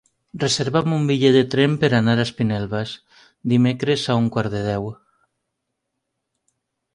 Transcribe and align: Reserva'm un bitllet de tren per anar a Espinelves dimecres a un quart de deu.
Reserva'm 0.43 0.93
un 0.95 1.03
bitllet 1.09 1.35
de 1.39 1.43
tren 1.55 1.75
per 1.83 1.89
anar 1.97 2.15
a 2.21 2.25
Espinelves 2.27 2.95
dimecres 3.53 4.07
a 4.15 4.17
un 4.23 4.31
quart 4.37 4.51
de 4.55 4.63
deu. 4.71 4.89